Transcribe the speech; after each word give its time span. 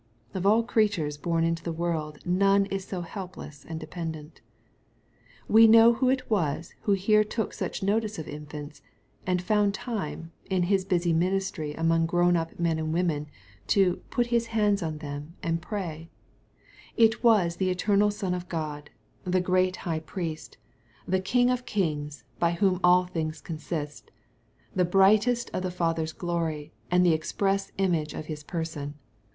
Of 0.33 0.47
all 0.47 0.63
creatures 0.63 1.15
born 1.15 1.43
into 1.43 1.61
the 1.61 1.71
world 1.71 2.25
none 2.25 2.65
is 2.71 2.85
so 2.85 3.01
helpless 3.01 3.63
and 3.69 3.79
dependent. 3.79 4.41
We 5.47 5.67
know 5.67 5.93
who 5.93 6.09
it 6.09 6.27
was 6.27 6.73
who 6.85 6.93
here 6.93 7.23
took 7.23 7.53
such 7.53 7.83
notice 7.83 8.17
of 8.17 8.27
infants, 8.27 8.81
and 9.27 9.43
found 9.43 9.75
time, 9.75 10.31
in 10.49 10.63
His 10.63 10.85
busy 10.85 11.13
ministry 11.13 11.75
among 11.75 12.07
grown 12.07 12.35
up 12.35 12.59
men 12.59 12.79
and 12.79 12.91
women, 12.91 13.27
to" 13.67 13.97
put 14.09 14.25
his 14.33 14.47
hands 14.47 14.81
on 14.81 14.97
them 14.97 15.35
and 15.43 15.61
pray/' 15.61 16.09
It 16.97 17.23
was 17.23 17.57
the 17.57 17.69
eternal 17.69 18.09
Son 18.09 18.33
of 18.33 18.49
God, 18.49 18.89
the 19.23 19.39
great 19.39 19.75
High 19.85 19.99
Priest, 19.99 20.57
the 21.07 21.19
King 21.21 21.51
of 21.51 21.63
236 21.63 22.23
EXPOSITORT 22.25 22.37
THOUGHTS. 22.39 22.39
kings, 22.39 22.39
by 22.39 22.51
whom 22.59 22.79
all 22.83 23.05
things 23.05 23.39
consist," 23.39 24.09
the 24.75 24.83
brightness 24.83 25.45
of 25.49 25.61
the 25.61 25.69
Father's 25.69 26.11
glory, 26.13 26.73
and 26.89 27.05
the 27.05 27.13
express 27.13 27.71
image 27.77 28.15
of 28.15 28.25
His 28.25 28.41
person." 28.43 28.95